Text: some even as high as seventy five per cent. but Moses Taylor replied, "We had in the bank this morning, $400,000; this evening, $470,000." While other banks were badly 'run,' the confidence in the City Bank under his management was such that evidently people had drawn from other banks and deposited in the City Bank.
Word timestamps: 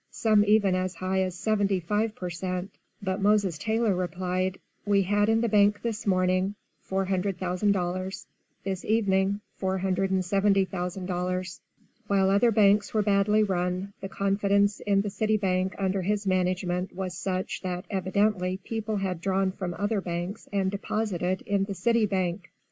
some 0.09 0.43
even 0.45 0.73
as 0.73 0.95
high 0.95 1.21
as 1.21 1.37
seventy 1.37 1.79
five 1.79 2.15
per 2.15 2.27
cent. 2.27 2.71
but 3.03 3.21
Moses 3.21 3.59
Taylor 3.59 3.93
replied, 3.95 4.57
"We 4.83 5.03
had 5.03 5.29
in 5.29 5.41
the 5.41 5.47
bank 5.47 5.83
this 5.83 6.07
morning, 6.07 6.55
$400,000; 6.89 8.25
this 8.63 8.83
evening, 8.83 9.41
$470,000." 9.61 11.59
While 12.07 12.31
other 12.31 12.49
banks 12.51 12.95
were 12.95 13.03
badly 13.03 13.43
'run,' 13.43 13.93
the 14.01 14.09
confidence 14.09 14.79
in 14.79 15.01
the 15.01 15.11
City 15.11 15.37
Bank 15.37 15.75
under 15.77 16.01
his 16.01 16.25
management 16.25 16.95
was 16.95 17.15
such 17.15 17.61
that 17.61 17.85
evidently 17.91 18.57
people 18.63 18.95
had 18.97 19.21
drawn 19.21 19.51
from 19.51 19.75
other 19.75 20.01
banks 20.01 20.49
and 20.51 20.71
deposited 20.71 21.43
in 21.43 21.65
the 21.65 21.75
City 21.75 22.07
Bank. 22.07 22.49